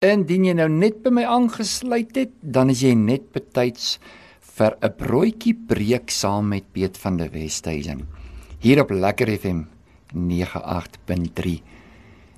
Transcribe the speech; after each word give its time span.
Indien 0.00 0.46
jy 0.46 0.52
nou 0.56 0.64
net 0.72 1.02
by 1.04 1.10
my 1.12 1.22
aangesluit 1.28 2.14
het, 2.16 2.30
dan 2.40 2.70
is 2.72 2.80
jy 2.80 2.94
net 2.96 3.26
betyds 3.34 3.98
vir 4.56 4.72
'n 4.80 4.96
broodjie 4.96 5.52
breek 5.52 6.08
saam 6.08 6.48
met 6.48 6.72
Piet 6.72 6.96
van 6.96 7.18
der 7.18 7.28
Westhuizen 7.28 8.08
hier 8.60 8.80
op 8.80 8.90
Lekker 8.90 9.28
FM 9.28 9.66
98.3. 10.14 11.60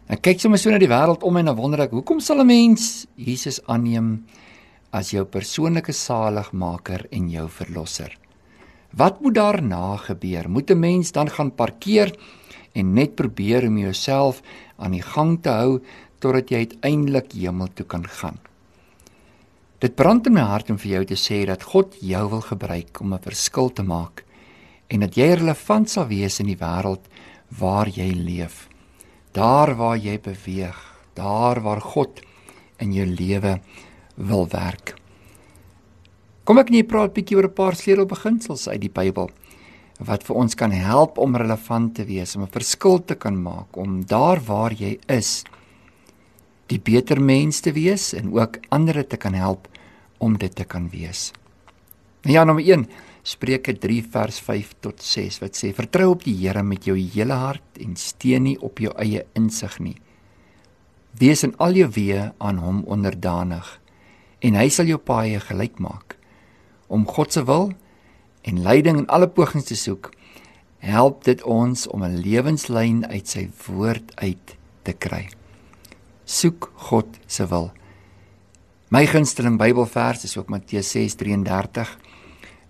Ek 0.09 0.23
kyk 0.23 0.41
sommer 0.41 0.59
so 0.59 0.71
na 0.71 0.79
die 0.79 0.91
wêreld 0.91 1.23
om 1.23 1.37
en 1.37 1.45
dan 1.45 1.57
wonder 1.57 1.81
ek, 1.83 1.93
hoekom 1.93 2.19
sal 2.19 2.41
'n 2.41 2.47
mens 2.47 3.07
Jesus 3.15 3.61
aanneem 3.69 4.27
as 4.93 5.13
jou 5.13 5.25
persoonlike 5.25 5.93
saligmaker 5.93 7.07
en 7.13 7.31
jou 7.31 7.49
verlosser? 7.49 8.19
Wat 8.93 9.21
moet 9.21 9.35
daarna 9.35 9.97
gebeur? 9.99 10.49
Moet 10.49 10.71
'n 10.73 10.81
mens 10.81 11.13
dan 11.13 11.31
gaan 11.31 11.55
parkeer 11.55 12.11
en 12.75 12.95
net 12.95 13.15
probeer 13.15 13.69
om 13.69 13.79
jouself 13.79 14.43
aan 14.79 14.91
die 14.91 15.03
gang 15.03 15.41
te 15.43 15.49
hou 15.49 15.81
totdat 16.23 16.51
jy 16.51 16.63
uiteindelik 16.67 17.35
hemel 17.35 17.71
toe 17.75 17.87
kan 17.87 18.07
gaan. 18.07 18.39
Dit 19.83 19.97
brand 19.99 20.29
in 20.31 20.37
my 20.37 20.45
hart 20.47 20.71
om 20.71 20.79
vir 20.79 20.93
jou 20.97 21.05
te 21.11 21.19
sê 21.19 21.41
dat 21.49 21.65
God 21.73 21.97
jou 21.99 22.23
wil 22.31 22.45
gebruik 22.47 23.01
om 23.03 23.15
'n 23.15 23.27
verskil 23.27 23.69
te 23.75 23.83
maak 23.83 24.25
en 24.89 25.01
dat 25.01 25.17
jy 25.17 25.35
relevant 25.35 25.91
sal 25.91 26.07
wees 26.07 26.41
in 26.41 26.47
die 26.47 26.61
wêreld 26.61 27.09
waar 27.59 27.89
jy 27.89 28.13
leef. 28.13 28.69
Daar 29.33 29.75
waar 29.75 29.97
jy 29.97 30.21
beweeg, 30.21 30.79
daar 31.15 31.61
waar 31.61 31.81
God 31.81 32.21
in 32.79 32.93
jou 32.93 33.07
lewe 33.07 33.61
wil 34.17 34.47
werk. 34.47 34.95
Kom 36.45 36.59
ek 36.59 36.71
net 36.71 36.89
praat 36.89 37.11
'n 37.11 37.15
bietjie 37.15 37.37
oor 37.37 37.49
'n 37.49 37.55
paar 37.55 37.75
sleutelbeginsels 37.75 38.69
uit 38.69 38.81
die 38.81 38.91
Bybel 38.91 39.31
wat 39.99 40.23
vir 40.23 40.37
ons 40.37 40.55
kan 40.55 40.71
help 40.71 41.19
om 41.19 41.37
relevant 41.37 41.95
te 41.95 42.05
wees, 42.05 42.37
om 42.37 42.43
'n 42.43 42.51
verskil 42.51 43.05
te 43.05 43.15
kan 43.15 43.43
maak, 43.43 43.77
om 43.77 44.05
daar 44.05 44.41
waar 44.41 44.73
jy 44.73 44.99
is 45.09 45.45
die 46.71 46.81
beter 46.81 47.21
mens 47.21 47.61
te 47.61 47.73
wees 47.73 48.13
en 48.17 48.33
ook 48.33 48.59
ander 48.69 49.03
te 49.07 49.17
kan 49.17 49.35
help 49.35 49.69
om 50.23 50.39
dit 50.39 50.55
te 50.55 50.65
kan 50.65 50.89
wees. 50.93 51.33
Nou 52.23 52.37
ja, 52.37 52.45
nommer 52.45 52.65
1 52.65 52.87
Spreuke 53.23 53.75
3 53.79 54.01
vers 54.11 54.41
5 54.43 54.71
tot 54.83 55.03
6 55.03 55.39
wat 55.43 55.59
sê 55.59 55.71
vertrou 55.75 56.09
op 56.17 56.25
die 56.27 56.35
Here 56.41 56.63
met 56.67 56.87
jou 56.89 56.97
hele 56.99 57.37
hart 57.39 57.79
en 57.83 57.95
steun 57.99 58.49
nie 58.49 58.57
op 58.59 58.83
jou 58.83 58.91
eie 58.99 59.23
insig 59.39 59.79
nie. 59.79 59.97
Wees 61.19 61.45
in 61.47 61.55
al 61.63 61.79
jou 61.79 61.89
weë 61.95 62.33
aan 62.43 62.59
hom 62.63 62.81
onderdanig 62.91 63.69
en 64.43 64.59
hy 64.59 64.67
sal 64.75 64.91
jou 64.91 64.99
paaie 64.99 65.39
gelyk 65.43 65.79
maak. 65.79 66.17
Om 66.91 67.07
God 67.07 67.35
se 67.35 67.45
wil 67.47 67.71
en 68.43 68.63
leiding 68.63 69.05
in 69.05 69.07
alle 69.07 69.31
pogings 69.31 69.71
te 69.71 69.79
soek, 69.79 70.11
help 70.83 71.23
dit 71.25 71.43
ons 71.43 71.87
om 71.87 72.03
'n 72.03 72.23
lewenslyn 72.23 73.07
uit 73.07 73.29
sy 73.29 73.51
woord 73.67 74.11
uit 74.19 74.57
te 74.83 74.93
kry 74.93 75.29
soek 76.25 76.71
God 76.89 77.19
se 77.27 77.47
wil. 77.51 77.71
My 78.93 79.07
gunsteling 79.09 79.57
Bybelvers 79.57 80.25
is 80.25 80.37
ook 80.37 80.51
Matteus 80.53 80.93
6:33. 80.97 81.97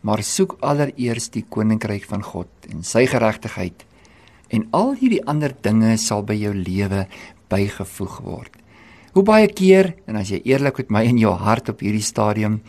Maar 0.02 0.22
soek 0.22 0.56
allereers 0.60 1.30
die 1.30 1.44
koninkryk 1.48 2.04
van 2.04 2.22
God 2.22 2.48
en 2.70 2.82
sy 2.82 3.06
geregtigheid 3.06 3.84
en 4.52 4.66
al 4.70 4.94
hierdie 5.00 5.22
ander 5.26 5.54
dinge 5.62 5.96
sal 5.96 6.22
by 6.22 6.34
jou 6.34 6.52
lewe 6.54 7.06
bygevoeg 7.48 8.18
word. 8.20 8.56
Hoe 9.12 9.22
baie 9.22 9.48
keer 9.48 9.94
en 10.06 10.16
as 10.16 10.30
jy 10.32 10.42
eerlik 10.44 10.78
met 10.78 10.90
my 10.90 11.02
in 11.08 11.18
jou 11.18 11.32
hart 11.36 11.68
op 11.68 11.80
hierdie 11.80 12.04
stadium 12.04 12.60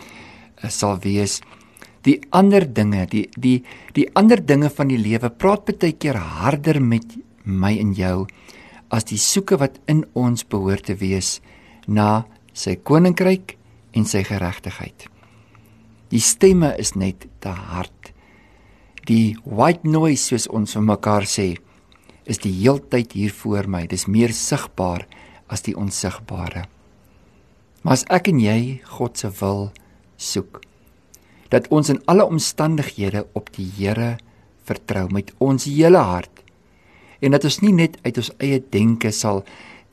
uh, 0.63 0.69
sal 0.69 0.97
wees, 1.03 1.41
die 2.03 2.19
ander 2.35 2.65
dinge, 2.67 3.05
die 3.07 3.29
die 3.35 3.63
die 3.95 4.07
ander 4.15 4.41
dinge 4.43 4.69
van 4.69 4.87
die 4.91 4.99
lewe 4.99 5.29
praat 5.29 5.65
baie 5.65 5.93
keer 5.93 6.19
harder 6.19 6.81
met 6.81 7.15
my 7.43 7.77
en 7.79 7.93
jou 7.95 8.27
as 8.94 9.08
die 9.09 9.17
soeke 9.17 9.58
wat 9.58 9.80
in 9.89 10.03
ons 10.13 10.45
behoort 10.45 10.86
te 10.91 10.95
wees 10.99 11.39
na 11.89 12.23
sy 12.53 12.75
koninkryk 12.77 13.55
en 13.97 14.05
sy 14.05 14.22
geregtigheid. 14.27 15.08
Die 16.13 16.22
stemme 16.22 16.73
is 16.77 16.94
net 16.94 17.25
te 17.41 17.50
hard. 17.50 18.11
Die 19.09 19.33
white 19.44 19.88
noise 19.89 20.22
soos 20.22 20.45
ons 20.47 20.75
vir 20.78 20.85
mekaar 20.85 21.25
sê, 21.28 21.56
is 22.29 22.40
die 22.40 22.53
heeltyd 22.62 23.16
hier 23.17 23.34
voor 23.35 23.67
my. 23.67 23.84
Dis 23.90 24.06
meer 24.07 24.31
sigbaar 24.31 25.07
as 25.51 25.66
die 25.66 25.73
onsigbare. 25.75 26.67
Maar 27.84 27.97
as 27.97 28.06
ek 28.13 28.29
en 28.31 28.40
jy 28.40 28.59
God 28.94 29.19
se 29.19 29.31
wil 29.41 29.66
soek, 30.16 30.62
dat 31.51 31.67
ons 31.73 31.90
in 31.91 32.00
alle 32.09 32.25
omstandighede 32.25 33.25
op 33.38 33.51
die 33.57 33.67
Here 33.75 34.16
vertrou 34.63 35.09
met 35.12 35.34
ons 35.44 35.67
hele 35.67 36.00
hart 36.00 36.32
en 37.23 37.31
dat 37.31 37.45
ons 37.47 37.61
nie 37.63 37.73
net 37.73 37.95
uit 38.03 38.17
ons 38.19 38.31
eie 38.44 38.59
denke 38.73 39.11
sal 39.16 39.44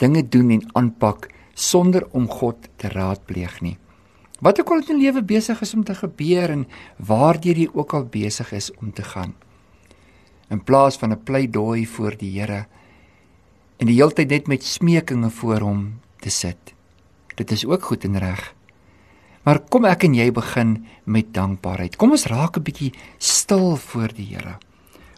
dinge 0.02 0.22
doen 0.32 0.50
en 0.56 0.64
aanpak 0.80 1.28
sonder 1.54 2.06
om 2.16 2.26
God 2.28 2.68
te 2.80 2.88
raadpleeg 2.88 3.60
nie. 3.60 3.76
Wat 4.40 4.60
ook 4.60 4.70
al 4.72 4.80
in 4.80 4.86
jou 4.88 4.98
lewe 4.98 5.22
besig 5.22 5.60
is 5.60 5.74
om 5.76 5.84
te 5.84 5.94
gebeur 5.94 6.50
en 6.50 6.66
waardeur 6.96 7.58
jy 7.60 7.68
ook 7.72 7.94
al 7.94 8.06
besig 8.08 8.52
is 8.56 8.70
om 8.80 8.92
te 8.92 9.04
gaan. 9.04 9.34
In 10.50 10.64
plaas 10.64 10.96
van 10.96 11.12
'n 11.12 11.22
pleidooi 11.22 11.86
voor 11.86 12.16
die 12.16 12.40
Here 12.40 12.66
en 13.76 13.86
die 13.86 13.96
hele 13.96 14.12
tyd 14.12 14.28
net 14.30 14.46
met 14.46 14.64
smekinge 14.64 15.30
voor 15.30 15.60
hom 15.60 16.00
te 16.20 16.30
sit. 16.30 16.74
Dit 17.34 17.50
is 17.50 17.66
ook 17.66 17.82
goed 17.82 18.04
en 18.04 18.18
reg. 18.18 18.54
Maar 19.42 19.58
kom 19.58 19.84
ek 19.84 20.04
en 20.04 20.14
jy 20.14 20.32
begin 20.32 20.86
met 21.04 21.32
dankbaarheid. 21.34 21.96
Kom 21.96 22.10
ons 22.10 22.26
raak 22.26 22.56
'n 22.56 22.62
bietjie 22.62 22.92
stil 23.18 23.76
voor 23.76 24.08
die 24.14 24.26
Here. 24.34 24.58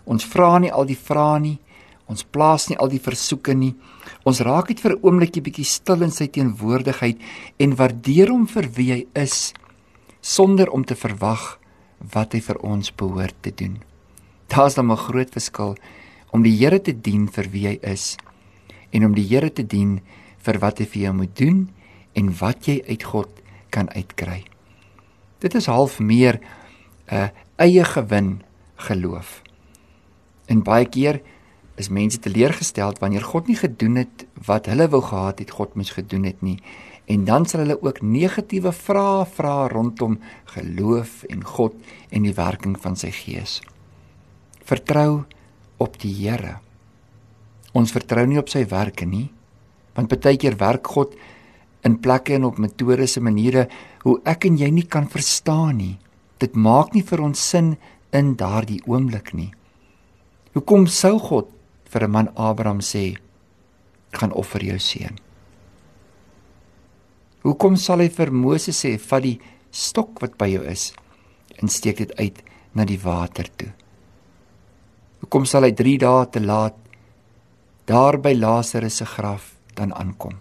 Ons 0.05 0.25
vra 0.25 0.59
nie 0.59 0.73
al 0.73 0.85
die 0.85 0.99
vrae 0.99 1.41
nie. 1.41 1.59
Ons 2.07 2.25
plaas 2.25 2.69
nie 2.69 2.79
al 2.79 2.89
die 2.89 3.01
versoeke 3.01 3.55
nie. 3.55 3.75
Ons 4.25 4.41
raak 4.41 4.69
net 4.69 4.81
vir 4.81 4.93
'n 4.93 5.03
oombliekie 5.03 5.43
bietjie 5.43 5.65
stil 5.65 6.03
in 6.03 6.11
sy 6.11 6.27
teenwoordigheid 6.27 7.19
en 7.59 7.77
waardeer 7.77 8.29
hom 8.29 8.47
vir 8.47 8.69
wie 8.77 8.93
hy 8.93 9.07
is 9.15 9.53
sonder 10.21 10.71
om 10.71 10.85
te 10.85 10.95
verwag 10.95 11.59
wat 12.15 12.35
hy 12.35 12.41
vir 12.41 12.59
ons 12.63 12.91
behoort 12.91 13.37
te 13.43 13.51
doen. 13.51 13.83
Daar's 14.49 14.75
dan 14.75 14.91
'n 14.91 14.97
groot 14.97 15.31
verskil 15.31 15.77
om 16.33 16.43
die 16.43 16.57
Here 16.57 16.81
te 16.81 16.93
dien 16.93 17.29
vir 17.29 17.49
wie 17.51 17.67
hy 17.67 17.79
is 17.83 18.17
en 18.93 19.05
om 19.05 19.15
die 19.15 19.27
Here 19.27 19.51
te 19.51 19.63
dien 19.63 20.01
vir 20.39 20.59
wat 20.59 20.79
hy 20.79 20.87
vir 20.87 21.03
jou 21.03 21.13
moet 21.13 21.37
doen 21.37 21.69
en 22.15 22.33
wat 22.41 22.69
jy 22.69 22.83
uit 22.89 23.03
God 23.03 23.29
kan 23.71 23.89
uitkry. 23.89 24.45
Dit 25.41 25.55
is 25.55 25.67
half 25.67 26.01
meer 26.01 26.41
'n 27.11 27.31
eie 27.59 27.85
gewin 27.85 28.43
geloof. 28.77 29.43
En 30.47 30.63
baie 30.63 30.87
keer 30.87 31.21
is 31.81 31.89
mense 31.89 32.21
teleurgesteld 32.21 33.01
wanneer 33.01 33.25
God 33.25 33.49
nie 33.49 33.57
gedoen 33.57 33.97
het 34.03 34.27
wat 34.47 34.69
hulle 34.71 34.89
wou 34.93 35.03
gehad 35.03 35.41
het 35.41 35.55
God 35.57 35.75
moes 35.79 35.95
gedoen 35.97 36.25
het 36.29 36.43
nie. 36.43 36.59
En 37.11 37.25
dan 37.25 37.47
sal 37.47 37.65
hulle 37.65 37.79
ook 37.83 38.03
negatiewe 38.03 38.73
vrae 38.73 39.25
vra 39.27 39.69
rondom 39.73 40.19
geloof 40.55 41.23
en 41.33 41.45
God 41.45 41.75
en 42.11 42.27
die 42.29 42.35
werking 42.37 42.77
van 42.81 42.97
sy 42.97 43.11
Gees. 43.11 43.61
Vertrou 44.65 45.25
op 45.83 45.99
die 46.01 46.13
Here. 46.15 46.59
Ons 47.73 47.93
vertrou 47.93 48.27
nie 48.29 48.39
op 48.39 48.53
sy 48.53 48.67
werke 48.69 49.09
nie, 49.09 49.31
want 49.97 50.13
baie 50.13 50.37
keer 50.37 50.57
werk 50.61 50.87
God 50.93 51.17
in 51.83 51.97
plekke 52.01 52.37
en 52.37 52.45
op 52.47 52.61
metodese 52.63 53.21
maniere 53.21 53.67
hoe 54.05 54.21
ek 54.29 54.47
en 54.47 54.59
jy 54.61 54.69
nie 54.71 54.87
kan 54.87 55.09
verstaan 55.11 55.81
nie. 55.81 55.97
Dit 56.39 56.55
maak 56.55 56.95
nie 56.95 57.03
vir 57.07 57.23
ons 57.25 57.49
sin 57.51 57.75
in 58.13 58.35
daardie 58.39 58.81
oomblik 58.87 59.33
nie. 59.35 59.51
Hoekom 60.53 60.87
sou 60.87 61.17
God 61.19 61.49
vir 61.93 62.05
'n 62.05 62.11
man 62.11 62.29
Abraham 62.37 62.81
sê 62.81 63.17
gaan 64.13 64.33
offer 64.33 64.65
jou 64.65 64.79
seun. 64.79 65.19
Hoekom 67.43 67.77
sal 67.77 68.01
hy 68.01 68.09
vir 68.09 68.31
Moses 68.31 68.85
sê 68.85 68.99
vat 68.99 69.23
die 69.23 69.41
stok 69.71 70.21
wat 70.23 70.39
by 70.39 70.49
jou 70.53 70.65
is 70.65 70.93
en 71.59 71.69
steek 71.69 71.99
dit 71.99 72.13
uit 72.19 72.39
na 72.75 72.85
die 72.85 73.01
water 73.03 73.49
toe? 73.57 73.73
Hoekom 75.21 75.45
sal 75.45 75.63
hy 75.63 75.73
3 75.73 75.99
dae 75.99 76.27
te 76.31 76.41
laat 76.41 76.77
daar 77.87 78.19
by 78.19 78.33
Lazarus 78.35 78.97
se 78.97 79.05
graf 79.05 79.55
dan 79.75 79.93
aankom? 79.93 80.39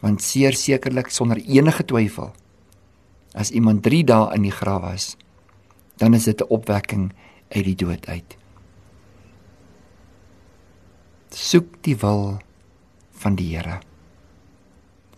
Want 0.00 0.22
seer 0.22 0.52
sekerlik 0.52 1.10
sonder 1.10 1.38
enige 1.38 1.84
twyfel 1.84 2.32
as 3.34 3.50
iemand 3.50 3.82
3 3.82 4.04
dae 4.04 4.34
in 4.34 4.42
die 4.42 4.54
graf 4.54 4.82
was, 4.82 5.16
dan 5.98 6.14
is 6.14 6.24
dit 6.24 6.40
'n 6.40 6.48
opwekking 6.48 7.12
uit 7.50 7.64
die 7.64 7.74
dood 7.74 8.08
uit 8.08 8.45
soek 11.36 11.82
die 11.84 11.96
wil 12.00 12.38
van 13.20 13.36
die 13.36 13.50
Here. 13.52 13.80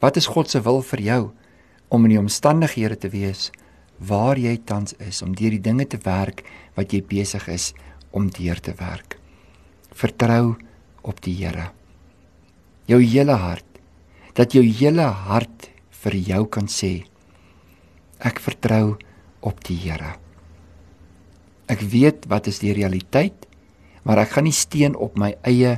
Wat 0.02 0.18
is 0.18 0.26
God 0.26 0.50
se 0.50 0.60
wil 0.66 0.82
vir 0.82 1.02
jou 1.02 1.22
om 1.94 2.04
in 2.06 2.16
die 2.16 2.20
omstandighede 2.20 2.98
te 2.98 3.10
wees 3.12 3.48
waar 3.98 4.38
jy 4.38 4.56
tans 4.66 4.96
is 5.02 5.22
om 5.22 5.34
deur 5.38 5.54
die 5.54 5.62
dinge 5.62 5.86
te 5.86 5.98
werk 6.02 6.42
wat 6.74 6.92
jy 6.94 7.02
besig 7.06 7.46
is 7.50 7.70
om 8.10 8.28
deur 8.34 8.58
te 8.58 8.74
werk. 8.78 9.18
Vertrou 9.94 10.56
op 11.06 11.22
die 11.22 11.36
Here. 11.38 11.70
Jou 12.90 12.98
hele 13.02 13.38
hart 13.38 13.66
dat 14.34 14.54
jou 14.54 14.62
hele 14.62 15.06
hart 15.06 15.70
vir 16.02 16.14
jou 16.18 16.44
kan 16.46 16.66
sê 16.70 17.04
ek 18.18 18.42
vertrou 18.42 18.96
op 19.46 19.62
die 19.66 19.78
Here. 19.86 20.16
Ek 21.70 21.82
weet 21.82 22.26
wat 22.26 22.48
is 22.50 22.58
die 22.62 22.74
realiteit, 22.74 23.46
maar 24.02 24.18
ek 24.22 24.34
gaan 24.34 24.48
nie 24.48 24.56
steun 24.56 24.96
op 24.96 25.18
my 25.18 25.36
eie 25.46 25.76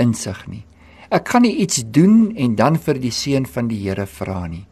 insig 0.00 0.42
nie. 0.48 0.64
Ek 1.10 1.26
kan 1.28 1.42
nie 1.42 1.56
iets 1.62 1.82
doen 1.86 2.30
en 2.36 2.56
dan 2.56 2.78
vir 2.78 3.00
die 3.02 3.14
seën 3.14 3.46
van 3.46 3.68
die 3.68 3.80
Here 3.82 4.06
vra 4.06 4.46
nie. 4.48 4.66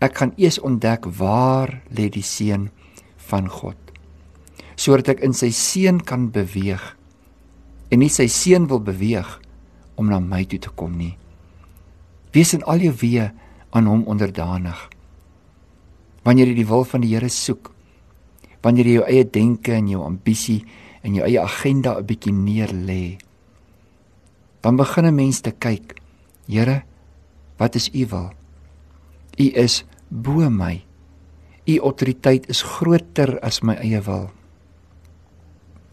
Ek 0.00 0.14
kan 0.14 0.34
eers 0.36 0.58
ontdek 0.58 1.08
waar 1.18 1.80
lê 1.90 2.08
die 2.12 2.24
seën 2.24 2.70
van 3.30 3.48
God 3.48 3.76
sodat 4.76 5.08
ek 5.16 5.22
in 5.24 5.32
sy 5.32 5.48
seën 5.56 6.02
kan 6.04 6.28
beweeg 6.32 6.82
en 7.88 8.02
nie 8.02 8.12
sy 8.12 8.28
seën 8.30 8.68
wil 8.68 8.82
beweeg 8.84 9.28
om 9.96 10.10
na 10.12 10.20
my 10.20 10.42
toe 10.44 10.60
te 10.60 10.72
kom 10.76 10.98
nie. 10.98 11.14
Wees 12.36 12.52
in 12.52 12.64
al 12.68 12.84
jou 12.84 12.92
weë 13.00 13.30
aan 13.76 13.88
hom 13.88 14.04
onderdanig. 14.10 14.76
Wanneer 16.26 16.50
jy 16.52 16.58
die 16.58 16.68
wil 16.68 16.84
van 16.84 17.04
die 17.04 17.14
Here 17.14 17.30
soek, 17.32 17.70
wanneer 18.60 18.90
jy 18.90 18.96
jou 18.98 19.06
eie 19.08 19.24
denke 19.24 19.72
en 19.78 19.88
jou 19.88 20.02
ambisie 20.04 20.60
en 21.06 21.16
jou 21.16 21.24
eie 21.24 21.40
agenda 21.40 21.96
'n 21.96 22.04
bietjie 22.04 22.32
neer 22.32 22.68
lê, 22.68 23.16
dan 24.60 24.76
begin 24.76 25.06
'n 25.06 25.14
mens 25.14 25.40
te 25.40 25.50
kyk, 25.50 26.00
Here, 26.46 26.84
wat 27.58 27.74
is 27.74 27.90
u 27.94 28.06
wil? 28.06 28.30
U 29.38 29.46
is 29.54 29.84
bo 30.08 30.50
my. 30.50 30.84
U 31.66 31.78
autoriteit 31.82 32.48
is 32.48 32.62
groter 32.62 33.38
as 33.42 33.60
my 33.60 33.74
eie 33.74 34.00
wil. 34.00 34.30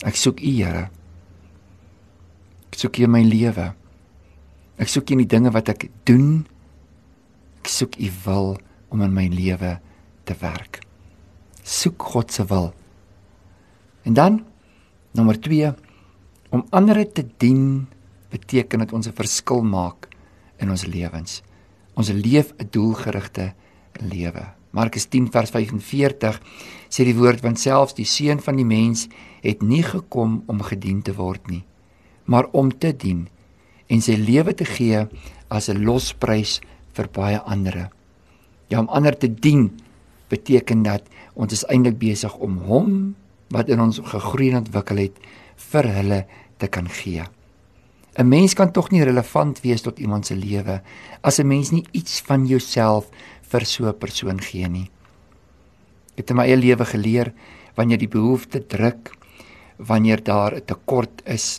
Ek 0.06 0.16
soek 0.20 0.42
U, 0.44 0.52
Here. 0.52 0.90
Ek 2.70 2.78
soek 2.78 3.00
U 3.00 3.08
in 3.08 3.14
my 3.14 3.24
lewe. 3.26 3.72
Ek 4.78 4.90
soek 4.92 5.10
U 5.10 5.16
in 5.16 5.24
die 5.24 5.32
dinge 5.32 5.54
wat 5.56 5.72
ek 5.74 5.88
doen. 6.08 6.46
Ek 7.64 7.72
soek 7.72 7.98
U 7.98 8.12
wil 8.26 8.48
om 8.94 9.02
in 9.02 9.16
my 9.16 9.26
lewe 9.32 9.78
te 10.28 10.38
werk. 10.44 10.84
Soek 11.64 11.98
God 12.14 12.32
se 12.36 12.46
wil. 12.52 12.72
En 14.04 14.14
dan 14.14 14.42
nommer 15.16 15.40
2 15.40 15.72
om 16.54 16.66
ander 16.76 17.00
te 17.10 17.24
dien 17.42 17.88
beteken 18.34 18.80
dat 18.84 18.94
ons 18.94 19.08
'n 19.08 19.20
verskil 19.22 19.62
maak 19.62 20.10
in 20.58 20.70
ons 20.70 20.86
lewens. 20.86 21.42
Ons 21.94 22.10
leef 22.10 22.54
'n 22.58 22.68
doelgerigte 22.72 23.54
lewe. 24.02 24.46
Markus 24.74 25.06
10 25.06 25.30
vers 25.32 25.52
45 25.54 26.40
sê 26.90 27.06
die 27.06 27.16
woord 27.16 27.44
want 27.46 27.60
selfs 27.60 27.94
die 27.94 28.08
seun 28.10 28.40
van 28.42 28.58
die 28.58 28.66
mens 28.66 29.08
het 29.46 29.62
nie 29.62 29.84
gekom 29.84 30.42
om 30.50 30.62
gedien 30.66 31.02
te 31.02 31.14
word 31.14 31.46
nie, 31.50 31.64
maar 32.26 32.50
om 32.52 32.72
te 32.74 32.90
dien 32.98 33.28
en 33.88 34.02
sy 34.02 34.16
lewe 34.18 34.54
te 34.58 34.66
gee 34.66 35.06
as 35.50 35.70
'n 35.70 35.84
losprys 35.86 36.62
vir 36.94 37.08
baie 37.14 37.40
ander. 37.40 37.90
Ja 38.70 38.80
om 38.80 38.90
ander 38.90 39.18
te 39.18 39.28
dien 39.28 39.70
beteken 40.30 40.84
dat 40.84 41.04
ons 41.36 41.54
is 41.54 41.66
eintlik 41.70 42.00
besig 42.00 42.36
om 42.36 42.58
hom 42.58 43.16
wat 43.50 43.70
in 43.70 43.80
ons 43.80 44.00
gegroei 44.00 44.50
en 44.50 44.58
ontwikkel 44.58 44.98
het 44.98 45.20
vir 45.56 45.84
hulle 45.84 46.26
te 46.58 46.68
kan 46.68 46.90
gee. 46.90 47.24
'n 48.18 48.28
Mens 48.30 48.54
kan 48.54 48.72
tog 48.72 48.92
nie 48.92 49.04
relevant 49.04 49.62
wees 49.62 49.82
tot 49.82 50.00
iemand 50.00 50.26
se 50.26 50.36
lewe 50.36 50.82
as 51.22 51.40
'n 51.40 51.48
mens 51.48 51.72
nie 51.72 51.86
iets 51.92 52.22
van 52.22 52.46
jouself 52.46 53.10
vir 53.42 53.66
so 53.66 53.88
'n 53.88 53.98
persoon 53.98 54.40
gee 54.42 54.68
nie. 54.68 54.90
Ek 56.14 56.18
het 56.18 56.30
in 56.30 56.36
my 56.36 56.46
eie 56.46 56.58
lewe 56.58 56.86
geleer 56.86 57.34
wanneer 57.76 57.98
die 57.98 58.08
behoefte 58.08 58.68
druk, 58.68 59.12
wanneer 59.78 60.24
daar 60.24 60.56
'n 60.56 60.66
tekort 60.66 61.22
is, 61.26 61.58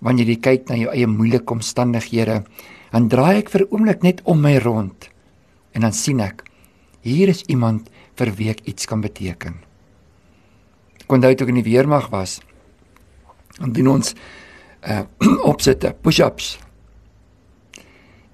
wanneer 0.00 0.26
jy 0.26 0.36
kyk 0.36 0.68
na 0.68 0.76
jou 0.76 0.90
eie 0.90 1.06
moeilike 1.06 1.52
omstandighede, 1.52 2.44
dan 2.92 3.08
draai 3.08 3.38
ek 3.38 3.50
vir 3.50 3.60
'n 3.60 3.70
oomblik 3.70 4.02
net 4.02 4.20
om 4.24 4.40
my 4.40 4.58
rond 4.58 5.08
en 5.72 5.80
dan 5.80 5.92
sien 5.92 6.20
ek 6.20 6.44
hier 7.00 7.28
is 7.28 7.42
iemand 7.48 7.90
vir 8.16 8.30
wie 8.36 8.50
ek 8.50 8.60
iets 8.68 8.86
kan 8.86 9.00
beteken. 9.00 9.54
Kon 11.06 11.20
daai 11.20 11.34
toe 11.34 11.48
in 11.48 11.54
die 11.54 11.70
weermag 11.72 12.10
was. 12.10 12.40
En 13.60 13.72
doen 13.72 13.88
ons 13.88 14.14
uh 14.82 15.04
opsette, 15.52 15.94
push-ups. 16.00 16.58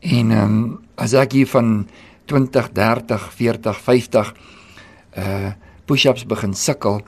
En 0.01 0.31
ehm 0.31 0.43
um, 0.43 0.79
as 0.99 1.13
ek 1.15 1.33
hier 1.33 1.47
van 1.47 1.87
20, 2.27 2.73
30, 2.75 3.29
40, 3.33 3.81
50 3.81 4.33
uh 5.19 5.53
push-ups 5.89 6.27
begin 6.29 6.53
sukkel, 6.55 7.01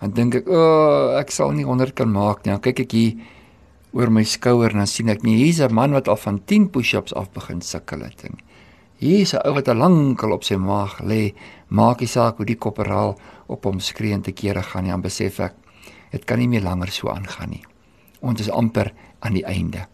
dan 0.00 0.10
dink 0.14 0.34
ek, 0.34 0.48
"O, 0.48 0.54
oh, 0.54 1.18
ek 1.18 1.30
sal 1.30 1.52
nie 1.54 1.64
100 1.64 1.94
kan 1.94 2.10
maak 2.10 2.44
nie." 2.44 2.52
Dan 2.52 2.60
kyk 2.60 2.80
ek 2.80 2.92
hier 2.92 3.14
oor 3.92 4.10
my 4.10 4.24
skouer 4.24 4.70
en 4.70 4.82
dan 4.82 4.86
sien 4.86 5.08
ek, 5.08 5.22
"Nee, 5.22 5.36
hier's 5.36 5.60
'n 5.60 5.74
man 5.74 5.92
wat 5.92 6.08
al 6.08 6.16
van 6.16 6.44
10 6.44 6.70
push-ups 6.70 7.14
af 7.14 7.30
begin 7.32 7.60
sukkel 7.60 8.00
het." 8.00 8.24
En 8.24 8.38
hier's 8.98 9.34
'n 9.34 9.46
ou 9.46 9.54
wat 9.54 9.68
al 9.68 9.76
lankal 9.76 10.32
op 10.32 10.44
sy 10.44 10.56
maag 10.56 11.00
lê, 11.02 11.34
maak 11.68 12.00
nie 12.00 12.08
saak 12.08 12.36
hoe 12.36 12.46
die 12.46 12.58
kopperaal 12.58 13.18
op 13.46 13.64
hom 13.64 13.80
skree 13.80 14.12
en 14.12 14.22
te 14.22 14.32
kere 14.32 14.62
gaan 14.62 14.84
nie, 14.84 14.90
dan 14.90 15.02
besef 15.02 15.40
ek, 15.40 15.54
dit 16.10 16.24
kan 16.24 16.38
nie 16.38 16.48
meer 16.48 16.62
langer 16.62 16.90
so 16.90 17.08
aangaan 17.08 17.50
nie. 17.50 17.64
Ons 18.20 18.40
is 18.40 18.50
amper 18.50 18.92
aan 19.18 19.32
die 19.32 19.46
einde. 19.46 19.86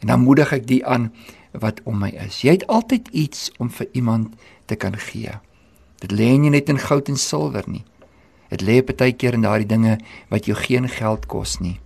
En 0.00 0.06
dan 0.06 0.20
moedig 0.20 0.52
ek 0.52 0.66
die 0.66 0.82
aan 0.86 1.12
wat 1.52 1.80
om 1.84 1.98
my 2.02 2.10
is. 2.26 2.42
Jy 2.42 2.58
het 2.58 2.66
altyd 2.66 3.08
iets 3.12 3.50
om 3.62 3.70
vir 3.70 3.88
iemand 3.92 4.34
te 4.66 4.76
kan 4.76 4.96
gee. 4.98 5.32
Dit 6.02 6.12
lê 6.12 6.34
nie 6.36 6.50
net 6.50 6.68
in 6.68 6.78
goud 6.78 7.08
en 7.08 7.16
silwer 7.16 7.64
nie. 7.70 7.84
Dit 8.50 8.62
lê 8.62 8.82
baie 8.84 9.12
keer 9.12 9.34
in 9.38 9.46
daardie 9.46 9.68
dinge 9.68 9.98
wat 10.30 10.46
jou 10.46 10.56
geen 10.58 10.88
geld 10.88 11.26
kos 11.26 11.58
nie. 11.60 11.78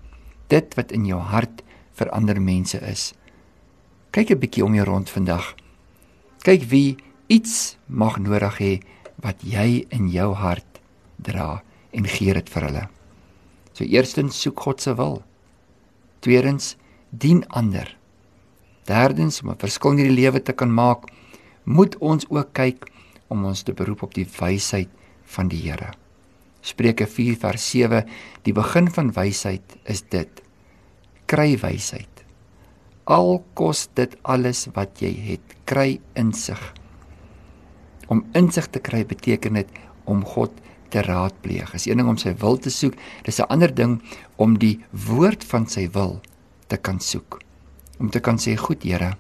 Dit 0.49 0.75
wat 0.75 0.93
in 0.93 1.07
jou 1.07 1.21
hart 1.21 1.63
vir 1.99 2.11
ander 2.15 2.41
mense 2.41 2.81
is. 2.81 3.13
Kyk 4.11 4.31
'n 4.31 4.41
bietjie 4.41 4.65
om 4.65 4.75
jou 4.75 4.85
rond 4.85 5.11
vandag. 5.11 5.55
Kyk 6.43 6.63
wie 6.71 6.97
iets 7.29 7.77
mag 7.87 8.19
nodig 8.19 8.59
hê 8.59 8.81
wat 9.23 9.43
jy 9.43 9.87
in 9.91 10.09
jou 10.09 10.35
hart 10.35 10.81
dra 11.17 11.63
en 11.93 12.05
gee 12.05 12.35
dit 12.35 12.49
vir 12.49 12.63
hulle. 12.63 12.89
So 13.73 13.85
eerstens 13.85 14.41
soek 14.41 14.61
God 14.61 14.81
se 14.81 14.95
wil. 14.95 15.23
Tweedens 16.21 16.77
dien 17.11 17.45
ander. 17.49 17.97
Derdens 18.85 19.43
om 19.43 19.51
'n 19.51 19.59
verskil 19.59 19.91
in 19.91 19.97
die 19.97 20.21
lewe 20.23 20.43
te 20.43 20.53
kan 20.53 20.75
maak, 20.75 21.11
moet 21.65 21.97
ons 21.99 22.27
ook 22.29 22.53
kyk 22.53 22.91
om 23.29 23.45
ons 23.45 23.63
te 23.63 23.73
beroep 23.73 24.03
op 24.03 24.15
die 24.15 24.27
wysheid 24.41 24.89
van 25.25 25.49
die 25.49 25.63
Here. 25.63 25.93
Spreuke 26.61 27.07
4 27.07 27.37
vers 27.37 27.71
7: 27.71 28.05
Die 28.43 28.53
begin 28.53 28.91
van 28.91 29.13
wysheid 29.13 29.77
is 29.85 30.03
dit: 30.03 30.43
kry 31.27 31.57
wysheid. 31.61 32.25
Al 33.05 33.45
kos 33.55 33.89
dit 33.97 34.17
alles 34.23 34.67
wat 34.77 35.01
jy 35.01 35.13
het, 35.13 35.55
kry 35.69 36.01
insig. 36.17 36.61
Om 38.09 38.25
insig 38.37 38.69
te 38.73 38.81
kry 38.81 39.05
beteken 39.09 39.61
dit 39.61 39.69
om 40.09 40.25
God 40.25 40.53
te 40.89 41.03
raadpleeg. 41.03 41.75
Is 41.75 41.87
een 41.87 41.97
ding 41.97 42.09
om 42.09 42.17
sy 42.17 42.35
wil 42.41 42.57
te 42.59 42.71
soek, 42.71 42.95
dis 43.25 43.41
'n 43.41 43.49
ander 43.49 43.75
ding 43.75 44.03
om 44.37 44.59
die 44.59 44.81
woord 44.91 45.45
van 45.45 45.67
sy 45.67 45.89
wil 45.91 46.21
te 46.67 46.77
kan 46.77 47.01
soek. 47.01 47.41
Om 47.99 48.11
te 48.11 48.21
kan 48.21 48.39
sê 48.39 48.57
goed 48.57 48.83
Here 48.83 49.17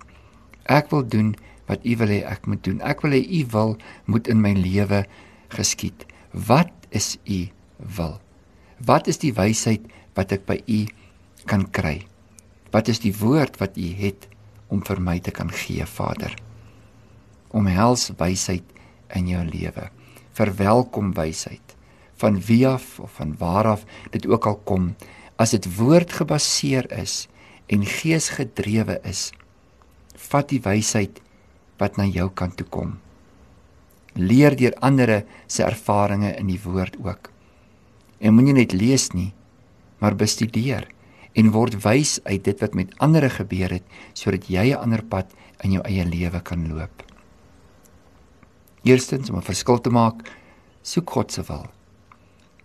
ek 0.69 0.93
wil 0.93 1.05
doen 1.09 1.32
wat 1.69 1.85
u 1.85 1.97
wil 2.00 2.12
hê 2.12 2.20
ek 2.25 2.47
moet 2.49 2.62
doen. 2.65 2.81
Ek 2.85 3.03
wil 3.05 3.17
hê 3.17 3.20
u 3.25 3.41
wil 3.53 3.76
moet 4.06 4.29
in 4.29 4.41
my 4.44 4.53
lewe 4.56 5.05
geskied. 5.53 6.05
Wat 6.32 6.72
is 6.94 7.17
u 7.25 7.48
wil? 7.96 8.20
Wat 8.84 9.08
is 9.08 9.20
die 9.20 9.34
wysheid 9.37 9.84
wat 10.17 10.32
ek 10.32 10.46
by 10.48 10.60
u 10.65 10.81
kan 11.48 11.67
kry? 11.72 12.05
Wat 12.72 12.89
is 12.89 13.01
die 13.05 13.15
woord 13.17 13.58
wat 13.60 13.77
u 13.81 13.89
het 14.01 14.29
om 14.69 14.84
vir 14.84 15.01
my 15.01 15.19
te 15.25 15.32
kan 15.32 15.51
gee 15.53 15.84
Vader? 15.89 16.34
Omhels 17.56 18.10
wysheid 18.20 18.65
in 19.17 19.29
jou 19.32 19.44
lewe 19.44 19.89
verwelkom 20.39 21.13
wysheid 21.19 21.77
van 22.19 22.41
wie 22.49 22.67
af 22.67 22.99
of 23.01 23.13
van 23.21 23.35
waar 23.39 23.67
af 23.75 23.85
dit 24.11 24.27
ook 24.27 24.47
al 24.47 24.59
kom 24.67 24.95
as 25.39 25.55
dit 25.55 25.67
woord 25.79 26.13
gebaseer 26.19 26.91
is 26.99 27.29
en 27.71 27.85
geesgedrewe 27.87 28.99
is, 29.07 29.31
vat 30.19 30.49
die 30.51 30.61
wysheid 30.65 31.21
wat 31.79 31.99
na 32.01 32.09
jou 32.09 32.27
kant 32.35 32.57
toe 32.59 32.67
kom. 32.67 32.97
Leer 34.19 34.57
deur 34.59 34.75
ander 34.83 35.21
se 35.47 35.63
ervarings 35.63 36.35
in 36.41 36.51
die 36.51 36.61
woord 36.65 36.97
ook. 37.05 37.31
En 38.19 38.35
moenie 38.35 38.57
net 38.57 38.75
lees 38.75 39.13
nie, 39.15 39.31
maar 40.03 40.19
bestudeer 40.19 40.89
en 41.39 41.53
word 41.55 41.77
wys 41.85 42.19
uit 42.27 42.43
dit 42.49 42.65
wat 42.65 42.75
met 42.75 42.97
ander 43.05 43.29
gebeur 43.31 43.77
het 43.79 43.87
sodat 44.13 44.49
jy 44.51 44.75
'n 44.75 44.83
ander 44.83 45.05
pad 45.05 45.31
in 45.63 45.73
jou 45.73 45.83
eie 45.85 46.05
lewe 46.05 46.41
kan 46.41 46.67
loop. 46.67 47.07
Eerstens 48.89 49.31
om 49.31 49.37
'n 49.37 49.51
verskil 49.51 49.81
te 49.81 49.91
maak, 49.91 50.19
soek 50.83 51.11
God 51.11 51.33
se 51.33 51.43
wil. 51.43 51.67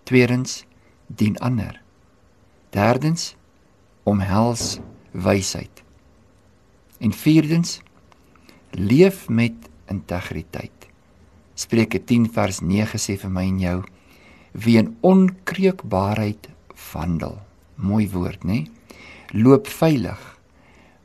Tweedens, 0.03 0.63
dien 1.07 1.37
ander. 1.37 1.81
Derdens, 2.69 3.35
omhels 4.03 4.79
wysheid. 5.11 5.83
En 6.99 7.11
vierdens 7.11 7.81
leef 8.71 9.29
met 9.29 9.53
integriteit. 9.87 10.87
Spreuke 11.53 12.03
10 12.03 12.31
vers 12.31 12.59
9 12.61 12.99
sê 12.99 13.17
vir 13.19 13.29
my 13.29 13.43
en 13.43 13.59
jou 13.59 13.83
wie 14.51 14.77
in 14.77 14.97
onkreukbaarheid 15.01 16.49
wandel. 16.93 17.41
Mooi 17.75 18.09
woord, 18.09 18.43
né? 18.43 18.65
Loop 19.31 19.67
veilig. 19.67 20.39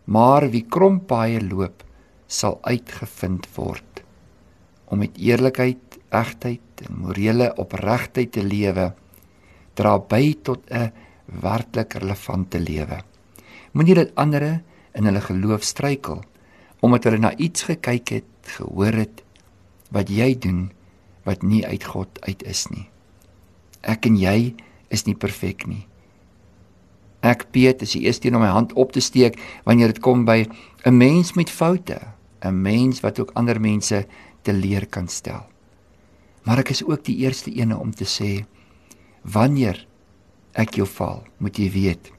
Maar 0.04 0.50
wie 0.50 0.64
krompaaie 0.68 1.40
loop, 1.40 1.84
sal 2.26 2.58
uitgevind 2.62 3.48
word. 3.56 3.87
Om 4.88 4.98
met 4.98 5.18
eerlikheid, 5.20 5.98
egtheid 6.08 6.84
en 6.86 6.96
morele 7.02 7.52
opregtheid 7.60 8.32
te 8.32 8.42
lewe, 8.42 8.92
dra 9.74 9.98
by 9.98 10.34
tot 10.42 10.64
'n 10.70 10.92
werklik 11.42 11.92
relevante 11.92 12.58
lewe. 12.60 13.02
Moenie 13.72 13.94
dat 13.94 14.14
ander 14.14 14.62
in 14.92 15.04
hulle 15.04 15.20
geloof 15.20 15.62
struikel 15.62 16.24
omdat 16.80 17.04
hulle 17.04 17.18
na 17.18 17.36
iets 17.36 17.62
gekyk 17.66 18.08
het, 18.08 18.30
gehoor 18.42 18.92
het 18.92 19.22
wat 19.90 20.08
jy 20.08 20.38
doen 20.38 20.70
wat 21.26 21.42
nie 21.42 21.66
uit 21.66 21.84
God 21.84 22.08
uit 22.20 22.42
is 22.46 22.66
nie. 22.70 22.86
Ek 23.82 24.06
en 24.06 24.16
jy 24.16 24.54
is 24.94 25.04
nie 25.04 25.16
perfek 25.18 25.66
nie. 25.66 25.86
Ek 27.26 27.48
Piet 27.50 27.82
is 27.82 27.96
die 27.96 28.04
eerste 28.06 28.28
een 28.28 28.38
om 28.38 28.44
my 28.44 28.52
hand 28.54 28.72
op 28.78 28.92
te 28.94 29.02
steek 29.02 29.40
wanneer 29.66 29.90
dit 29.92 30.00
kom 30.02 30.24
by 30.24 30.46
'n 30.84 30.96
mens 30.96 31.34
met 31.34 31.50
foute, 31.50 31.98
'n 32.44 32.62
mens 32.62 33.00
wat 33.00 33.18
ook 33.18 33.34
ander 33.34 33.60
mense 33.60 34.06
te 34.48 34.56
leer 34.56 34.88
kan 34.88 35.10
stel. 35.12 35.44
Maar 36.48 36.64
ek 36.64 36.72
is 36.72 36.84
ook 36.86 37.04
die 37.04 37.18
eerste 37.26 37.52
een 37.52 37.74
om 37.76 37.92
te 37.92 38.08
sê 38.08 38.46
wanneer 39.28 39.82
ek 40.56 40.78
jou 40.80 40.86
val, 40.88 41.26
moet 41.36 41.60
jy 41.60 41.68
weet 41.74 42.14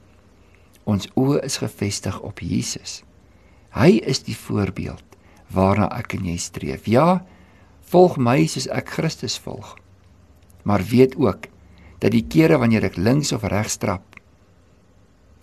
ons 0.90 1.06
oë 1.18 1.42
is 1.46 1.60
gefestig 1.62 2.16
op 2.26 2.40
Jesus. 2.42 3.02
Hy 3.76 4.00
is 4.10 4.24
die 4.26 4.34
voorbeeld 4.34 5.04
waarna 5.54 5.86
ek 5.94 6.16
en 6.16 6.24
jy 6.26 6.36
streef. 6.40 6.88
Ja, 6.90 7.22
volg 7.90 8.16
my 8.18 8.42
soos 8.50 8.66
ek 8.74 8.94
Christus 8.96 9.36
volg. 9.38 9.76
Maar 10.66 10.82
weet 10.90 11.14
ook 11.20 11.46
dat 12.02 12.14
die 12.14 12.24
kere 12.26 12.58
wanneer 12.58 12.88
ek 12.88 12.98
links 12.98 13.30
of 13.36 13.46
regs 13.46 13.78
trap, 13.78 14.02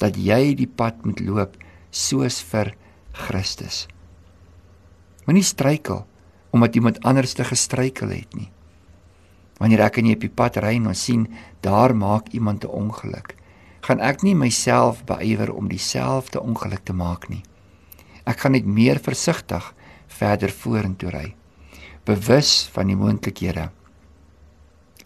dat 0.02 0.18
jy 0.20 0.56
die 0.58 0.68
pad 0.68 1.06
moet 1.06 1.22
loop 1.24 1.56
soos 1.92 2.42
vir 2.52 2.74
Christus. 3.16 3.86
Moenie 5.28 5.46
struikel 5.48 6.04
omdat 6.58 6.76
iemand 6.76 7.02
anders 7.06 7.34
te 7.38 7.46
gestruikel 7.46 8.10
het 8.10 8.36
nie. 8.36 8.50
Wanneer 9.62 9.88
ek 9.88 10.00
en 10.02 10.10
jy 10.10 10.18
op 10.18 10.26
die 10.26 10.34
pad 10.34 10.58
ry 10.62 10.76
en 10.78 10.90
ons 10.92 11.04
sien 11.10 11.28
daar 11.66 11.96
maak 11.96 12.30
iemand 12.34 12.66
'n 12.66 12.74
ongeluk, 12.74 13.36
gaan 13.82 14.00
ek 14.00 14.24
nie 14.24 14.36
myself 14.36 15.06
beywer 15.06 15.54
om 15.54 15.70
dieselfde 15.70 16.42
ongeluk 16.42 16.84
te 16.84 16.94
maak 16.94 17.30
nie. 17.30 17.44
Ek 18.26 18.40
gaan 18.40 18.52
net 18.52 18.66
meer 18.66 19.00
versigtig 19.00 19.74
verder 20.08 20.50
vorentoe 20.50 21.10
ry, 21.10 21.36
bewus 22.06 22.70
van 22.74 22.88
die 22.88 22.96
moontlikhede 22.96 23.70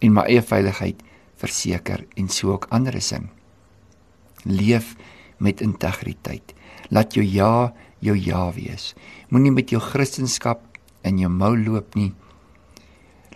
en 0.00 0.12
my 0.12 0.24
eie 0.26 0.42
veiligheid 0.42 1.02
verseker 1.36 2.06
en 2.16 2.28
so 2.28 2.52
ook 2.52 2.66
ander 2.70 3.00
se. 3.02 3.20
Leef 4.44 4.96
met 5.38 5.60
integriteit. 5.60 6.54
Laat 6.90 7.14
jou 7.14 7.24
ja 7.24 7.72
jou 8.02 8.16
ja 8.18 8.52
wees. 8.52 8.94
Moenie 9.30 9.52
met 9.52 9.70
jou 9.70 9.80
kristendom 9.82 10.30
in 11.06 11.18
jou 11.20 11.30
mou 11.30 11.54
loop 11.56 11.96
nie. 11.98 12.12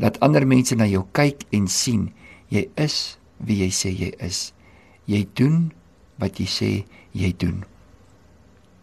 Laat 0.00 0.20
ander 0.24 0.46
mense 0.46 0.76
na 0.76 0.88
jou 0.88 1.04
kyk 1.16 1.46
en 1.56 1.68
sien 1.68 2.10
jy 2.52 2.66
is 2.76 3.16
wie 3.38 3.62
jy 3.64 3.70
sê 3.74 3.92
jy 3.92 4.12
is. 4.22 4.52
Jy 5.06 5.26
doen 5.38 5.70
wat 6.20 6.40
jy 6.40 6.48
sê 6.50 6.70
jy 7.16 7.32
doen. 7.38 7.62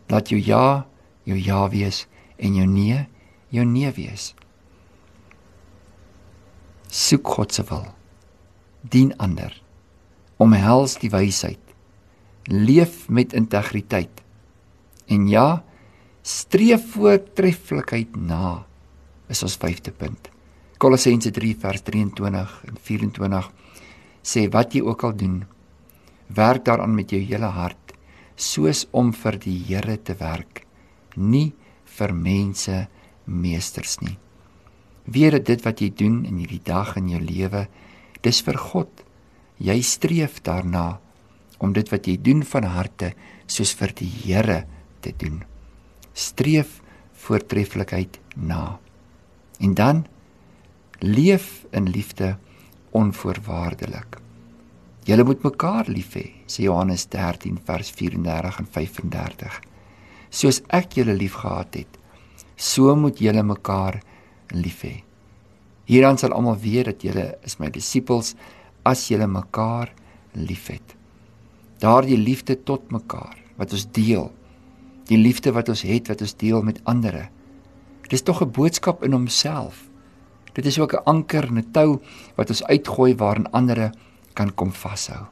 Laat 0.09 0.31
jou 0.31 0.39
ja 0.39 0.85
jou 1.27 1.37
ja 1.39 1.65
wees 1.71 2.05
en 2.37 2.55
jou 2.59 2.67
nee 2.67 3.05
jou 3.53 3.65
nee 3.65 3.91
wees. 3.95 4.33
Soek 6.89 7.27
God 7.37 7.53
se 7.53 7.65
wil. 7.69 7.85
Dien 8.81 9.13
ander. 9.17 9.53
Omhels 10.41 10.97
die 11.01 11.11
wysheid 11.13 11.63
leef 12.43 13.09
met 13.09 13.33
integriteit. 13.33 14.21
En 15.05 15.27
ja, 15.27 15.63
streef 16.21 16.91
voortreffelikheid 16.91 18.15
na 18.15 18.65
is 19.33 19.43
ons 19.45 19.57
vyfde 19.61 19.91
punt. 19.97 20.29
Kolossense 20.77 21.31
3 21.33 21.55
vers 21.63 21.83
23 21.89 22.55
en 22.69 22.79
24 22.89 23.49
sê 24.23 24.47
wat 24.53 24.75
jy 24.75 24.83
ook 24.85 25.03
al 25.07 25.15
doen, 25.19 25.37
werk 26.33 26.65
daaraan 26.67 26.95
met 26.95 27.11
jou 27.11 27.21
hele 27.21 27.49
hart, 27.55 27.93
soos 28.35 28.85
om 28.91 29.11
vir 29.13 29.37
die 29.43 29.57
Here 29.67 29.97
te 29.97 30.15
werk, 30.19 30.63
nie 31.15 31.53
vir 31.97 32.13
mense 32.15 32.87
meesters 33.25 33.99
nie. 34.01 34.17
Weer 35.05 35.37
dit 35.43 35.65
wat 35.65 35.81
jy 35.83 35.91
doen 35.91 36.23
in 36.25 36.39
hierdie 36.41 36.63
dag 36.63 36.95
in 36.97 37.09
jou 37.11 37.21
lewe, 37.21 37.67
dis 38.23 38.39
vir 38.45 38.57
God. 38.57 39.03
Jy 39.59 39.75
streef 39.85 40.39
daarna 40.43 40.99
om 41.63 41.73
dit 41.75 41.89
wat 41.91 42.07
jy 42.07 42.17
doen 42.19 42.41
van 42.47 42.67
harte 42.71 43.13
soos 43.47 43.73
vir 43.77 43.93
die 43.99 44.09
Here 44.23 44.63
te 45.03 45.13
doen. 45.19 45.43
Streef 46.13 46.79
voortreffelikheid 47.23 48.19
na. 48.35 48.79
En 49.63 49.73
dan 49.77 50.03
leef 50.99 51.65
in 51.71 51.89
liefde 51.89 52.35
onvoorwaardelik. 52.91 54.19
Julle 55.07 55.23
moet 55.27 55.43
mekaar 55.43 55.87
lief 55.91 56.13
hê, 56.15 56.25
sê 56.47 56.67
Johannes 56.67 57.07
13 57.11 57.57
vers 57.67 57.89
34 57.91 58.59
en 58.59 58.67
35. 58.77 59.59
Soos 60.29 60.61
ek 60.71 60.95
julle 60.99 61.15
liefgehad 61.17 61.75
het, 61.79 61.99
so 62.55 62.95
moet 62.95 63.19
julle 63.19 63.43
mekaar 63.43 63.99
lief 64.55 64.83
hê. 64.87 64.95
Hierdan 65.89 66.19
sal 66.19 66.35
almal 66.35 66.59
weet 66.63 66.91
dat 66.91 67.03
julle 67.03 67.27
is 67.43 67.59
my 67.59 67.71
disippels 67.73 68.35
as 68.87 69.07
julle 69.11 69.27
mekaar 69.27 69.91
liefhet 70.33 70.95
daardie 71.83 72.17
liefde 72.17 72.55
tot 72.63 72.91
mekaar 72.95 73.35
wat 73.59 73.73
ons 73.75 73.85
deel 73.95 74.29
die 75.09 75.19
liefde 75.19 75.51
wat 75.55 75.69
ons 75.73 75.83
het 75.87 76.09
wat 76.11 76.23
ons 76.23 76.35
deel 76.39 76.63
met 76.65 76.79
ander 76.89 77.17
dis 78.09 78.21
tog 78.21 78.41
'n 78.41 78.51
boodskap 78.51 79.03
in 79.03 79.11
homself. 79.11 79.89
Dit 80.53 80.65
is 80.65 80.79
ook 80.79 80.93
'n 80.93 81.03
anker 81.05 81.43
en 81.43 81.57
'n 81.57 81.71
tou 81.71 82.01
wat 82.35 82.49
ons 82.49 82.63
uitgooi 82.63 83.15
waarin 83.15 83.51
ander 83.51 83.91
kan 84.33 84.53
kom 84.53 84.71
vashou. 84.71 85.25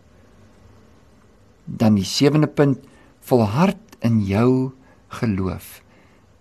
Dan 1.66 1.96
die 1.96 2.04
sewende 2.04 2.48
punt 2.48 2.80
volhard 3.20 3.78
in 4.00 4.26
jou 4.26 4.72
geloof 5.08 5.82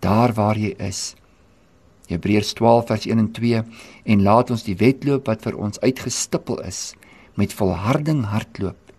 daar 0.01 0.33
waar 0.33 0.57
jy 0.57 0.73
is. 0.81 1.15
Hebreërs 2.09 2.53
12 2.53 2.87
vers 2.87 3.05
1 3.05 3.17
en 3.17 3.31
2 3.31 3.63
en 4.03 4.23
laat 4.23 4.49
ons 4.51 4.63
die 4.65 4.75
wedloop 4.75 5.29
wat 5.29 5.45
vir 5.45 5.55
ons 5.55 5.79
uitgestippel 5.79 6.59
is 6.67 6.93
met 7.39 7.53
volharding 7.53 8.25
hardloop 8.33 8.91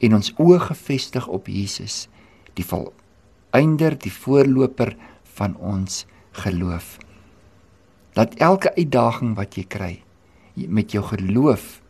en 0.00 0.14
ons 0.20 0.32
oë 0.38 0.60
gefestig 0.68 1.26
op 1.28 1.48
Jesus, 1.50 2.08
die 2.54 2.64
volëinder, 2.64 3.96
die 3.98 4.12
voorloper 4.12 4.94
van 5.36 5.56
ons 5.56 6.04
geloof. 6.32 6.98
Laat 8.14 8.34
elke 8.34 8.74
uitdaging 8.74 9.34
wat 9.38 9.56
jy 9.56 9.64
kry 9.64 9.94
met 10.54 10.92
jou 10.92 11.04
geloof 11.04 11.80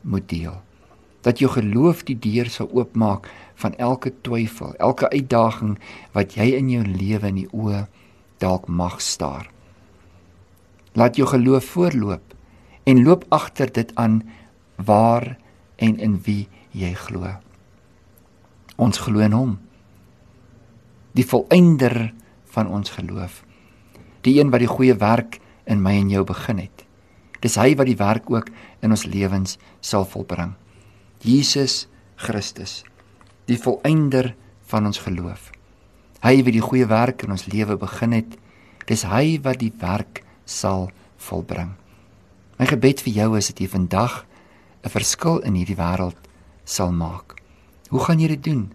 moet 0.00 0.28
deel. 0.28 0.58
Dat 1.22 1.38
jou 1.38 1.50
geloof 1.50 2.02
die 2.02 2.18
deur 2.18 2.50
sal 2.50 2.68
oopmaak 2.74 3.30
van 3.54 3.74
elke 3.78 4.12
twyfel, 4.26 4.74
elke 4.74 5.08
uitdaging 5.10 5.78
wat 6.12 6.34
jy 6.34 6.50
in 6.58 6.70
jou 6.70 6.82
lewe 6.86 7.30
in 7.30 7.38
die 7.44 7.50
oë 7.54 7.86
dalk 8.42 8.66
mag 8.68 8.98
staar. 9.00 9.46
Laat 10.98 11.16
jou 11.16 11.28
geloof 11.30 11.70
voorloop 11.72 12.34
en 12.84 13.04
loop 13.06 13.24
agter 13.30 13.70
dit 13.72 13.94
aan 13.94 14.22
waar 14.76 15.36
en 15.76 15.98
in 15.98 16.18
wie 16.26 16.48
jy 16.74 16.92
glo. 16.94 17.30
Ons 18.76 18.98
glo 19.04 19.22
in 19.22 19.36
hom. 19.36 19.56
Die 21.14 21.26
volëinder 21.28 22.10
van 22.52 22.68
ons 22.68 22.90
geloof. 22.98 23.42
Die 24.22 24.38
een 24.38 24.50
wat 24.50 24.62
die 24.62 24.70
goeie 24.70 24.94
werk 24.94 25.40
in 25.66 25.82
my 25.82 25.96
en 25.98 26.10
jou 26.10 26.24
begin 26.26 26.58
het. 26.62 26.84
Dis 27.42 27.58
hy 27.58 27.74
wat 27.78 27.88
die 27.90 27.98
werk 27.98 28.30
ook 28.30 28.50
in 28.82 28.94
ons 28.94 29.06
lewens 29.06 29.58
sal 29.80 30.06
volbring. 30.06 30.54
Jesus 31.22 31.86
Christus, 32.16 32.82
die 33.50 33.58
volëinder 33.58 34.32
van 34.70 34.86
ons 34.86 35.02
geloof. 35.02 35.50
Hy 36.22 36.42
wie 36.46 36.54
die 36.54 36.62
goeie 36.62 36.86
werk 36.86 37.24
in 37.26 37.34
ons 37.34 37.48
lewe 37.50 37.76
begin 37.78 38.14
het, 38.14 38.36
dis 38.86 39.02
hy 39.06 39.40
wat 39.42 39.58
die 39.58 39.72
werk 39.80 40.22
sal 40.46 40.90
volbring. 41.18 41.74
My 42.58 42.68
gebed 42.70 43.02
vir 43.02 43.16
jou 43.16 43.32
is 43.38 43.50
dat 43.50 43.58
jy 43.58 43.68
vandag 43.70 44.22
'n 44.84 44.90
verskil 44.90 45.38
in 45.46 45.54
hierdie 45.54 45.78
wêreld 45.78 46.18
sal 46.64 46.92
maak. 46.92 47.38
Hoe 47.90 48.00
gaan 48.00 48.20
jy 48.20 48.28
dit 48.28 48.44
doen? 48.44 48.72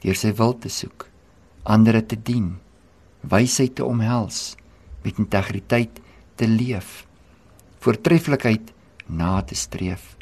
Deur 0.00 0.14
sy 0.14 0.32
wil 0.32 0.58
te 0.58 0.68
soek, 0.68 1.08
ander 1.64 2.06
te 2.06 2.16
dien, 2.16 2.58
wysheid 3.20 3.74
te 3.74 3.84
omhels, 3.84 4.56
met 5.06 5.20
integriteit 5.22 6.00
te 6.36 6.48
leef, 6.50 7.06
voortreffelikheid 7.84 8.72
na 9.06 9.40
te 9.46 9.54
streef, 9.54 10.16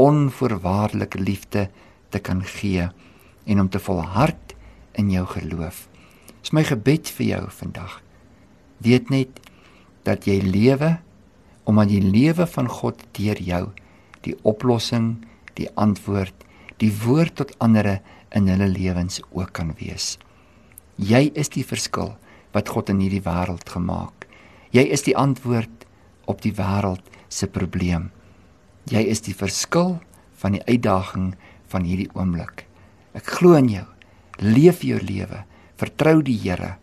onvoorwaardelike 0.00 1.20
liefde 1.20 1.68
te 2.08 2.18
kan 2.18 2.40
gee 2.44 2.88
en 3.44 3.60
om 3.60 3.68
te 3.68 3.78
volhard 3.78 4.54
in 4.98 5.10
jou 5.12 5.26
geloof. 5.36 5.86
Dis 6.40 6.54
my 6.56 6.64
gebed 6.64 7.10
vir 7.18 7.26
jou 7.26 7.42
vandag. 7.60 8.00
Weet 8.84 9.10
net 9.12 9.40
dat 10.04 10.26
jy 10.28 10.40
lewe 10.44 10.96
omdat 11.64 11.88
die 11.88 12.02
lewe 12.04 12.44
van 12.46 12.68
God 12.68 13.00
deur 13.16 13.38
jou 13.40 13.62
die 14.24 14.34
oplossing, 14.44 15.24
die 15.56 15.68
antwoord, 15.80 16.34
die 16.80 16.92
woord 17.04 17.36
tot 17.40 17.54
ander 17.64 18.00
in 18.34 18.48
hulle 18.50 18.68
lewens 18.68 19.22
ook 19.30 19.54
kan 19.56 19.72
wees. 19.78 20.16
Jy 20.96 21.30
is 21.34 21.50
die 21.52 21.64
verskil 21.64 22.14
wat 22.54 22.70
God 22.70 22.92
in 22.94 23.02
hierdie 23.02 23.24
wêreld 23.24 23.68
gemaak. 23.70 24.28
Jy 24.74 24.86
is 24.94 25.04
die 25.06 25.16
antwoord 25.18 25.86
op 26.30 26.40
die 26.42 26.54
wêreld 26.54 27.02
se 27.28 27.46
probleem. 27.50 28.10
Jy 28.90 29.02
is 29.10 29.24
die 29.26 29.34
verskil 29.34 29.98
van 30.40 30.56
die 30.56 30.64
uitdaging 30.68 31.34
van 31.72 31.86
hierdie 31.86 32.10
oomblik. 32.14 32.66
Ek 33.14 33.26
glo 33.38 33.58
in 33.58 33.70
jou. 33.72 33.86
Leef 34.42 34.82
jou 34.82 34.98
lewe 34.98 35.44
Vertrou 35.74 36.22
die 36.22 36.36
Here 36.38 36.76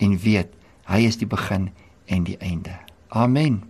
en 0.00 0.16
weet 0.20 0.52
hy 0.88 1.04
is 1.08 1.18
die 1.20 1.28
begin 1.28 1.68
en 2.08 2.24
die 2.24 2.38
einde. 2.40 2.72
Amen. 3.08 3.64